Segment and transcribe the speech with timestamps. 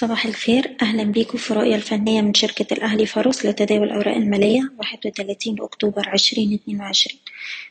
[0.00, 0.76] صباح الخير.
[0.82, 6.08] أهلا بيكم في رؤية الفنية من شركة الأهلي فاروس لتداول الأوراق المالية واحد وتلاتين أكتوبر
[6.08, 7.18] عشرين اتنين وعشرين.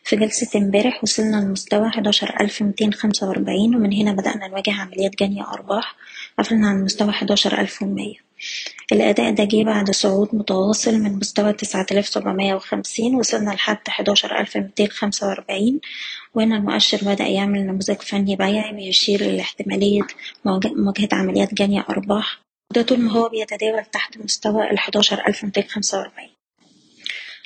[0.04, 5.15] في جلسة امبارح وصلنا لمستوى حداشر ألف ميتين خمسة وأربعين ومن هنا بدأنا نواجه عمليات
[5.20, 5.96] جني أرباح.
[6.39, 8.29] قفلنا عند مستوى حداشر ألف ومية.
[8.92, 14.40] الأداء ده جه بعد صعود متواصل من مستوى تسعة آلاف سبعمية وخمسين وصلنا لحد حداشر
[14.40, 15.80] ألف ميتين خمسة وأربعين
[16.34, 20.02] وهنا المؤشر بدأ يعمل نموذج فني بيعي بيشير لاحتمالية
[20.46, 22.41] مواجهة عمليات جني أرباح.
[22.72, 24.70] وده طول ما هو بيتداول تحت مستوى
[25.70, 26.30] خمسة وأربعين.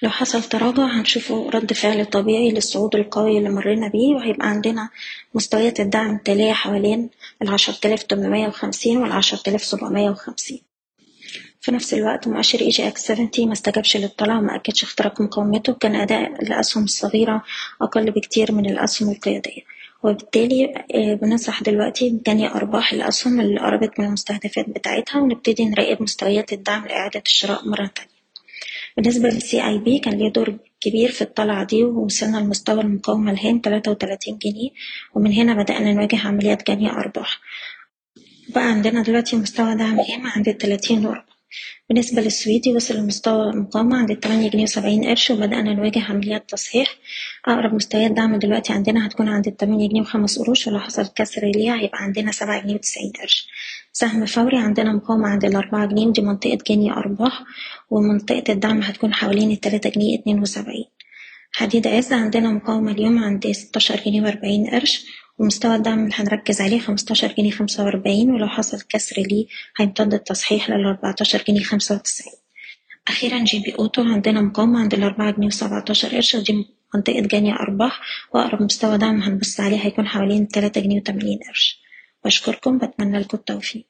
[0.03, 4.89] لو حصل تراجع هنشوفه رد فعل طبيعي للصعود القوي اللي مرينا بيه وهيبقى عندنا
[5.34, 7.09] مستويات الدعم التالية حوالين
[7.41, 10.62] العشرة آلاف تمنمية وخمسين والعشرة آلاف سبعمية وخمسين.
[11.63, 16.44] في نفس الوقت مؤشر EGX 70 ما استجابش للطلب وما أكدش اختراق مقاومته كان أداء
[16.44, 17.44] الأسهم الصغيرة
[17.81, 19.62] أقل بكتير من الأسهم القيادية.
[20.03, 20.86] وبالتالي
[21.22, 27.22] بننصح دلوقتي بجني أرباح الأسهم اللي قربت من المستهدفات بتاعتها ونبتدي نراقب مستويات الدعم لإعادة
[27.26, 28.14] الشراء مرة تانية.
[28.97, 33.59] بالنسبة للسي آي بي كان ليه دور كبير في الطلعة دي ووصلنا لمستوى المقاومة الهام
[33.59, 34.69] تلاتة وتلاتين جنيه
[35.16, 37.39] ومن هنا بدأنا نواجه عمليات جني أرباح.
[38.50, 41.33] بقى عندنا دلوقتي مستوى دعم هام عند التلاتين وربع
[41.90, 46.96] بالنسبة للسويدي وصل لمستوى المقاومة عند التمانية جنيه وسبعين قرش وبدأنا نواجه عمليات تصحيح.
[47.48, 51.76] أقرب مستويات دعم دلوقتي عندنا هتكون عند التمانية جنيه وخمس قروش ولو حصل كسر ليها
[51.81, 53.48] هيبقى عندنا سبعة جنيه وتسعين قرش.
[53.94, 57.44] سهم فوري عندنا مقاومة عند الأربعة جنيه ودي منطقة جني أرباح
[57.90, 60.86] ومنطقة الدعم هتكون حوالين التلاتة جنيه اتنين وسبعين.
[61.56, 65.06] حديد عز عندنا مقاومة اليوم عند ستاشر جنيه وأربعين قرش
[65.38, 69.45] ومستوى الدعم اللي هنركز عليه خمستاشر جنيه خمسة وأربعين ولو حصل كسر ليه
[69.78, 72.36] هيمتد التصحيح للأربعتاشر جنيه خمسة وتسعين.
[73.08, 78.02] أخيرا GB Auto عندنا مقاومة عند الأربعة جنيه وسبعتاشر قرش ودي منطقة جني أرباح
[78.34, 81.81] وأقرب مستوى دعم هنبص عليه هيكون حوالين التلاتة جنيه وتمانين قرش.
[82.25, 83.86] بشكركم بتمنى لكم التوفيق.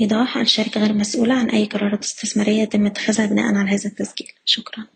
[0.00, 4.28] إيضاح الشركة غير مسؤولة عن أي قرارات استثمارية يتم اتخاذها بناء على هذا التسجيل.
[4.44, 4.86] شكرا.